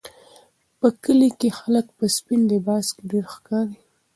[0.79, 3.77] په کلي کې خلک په سپین لباس کې ډېر ښکاري.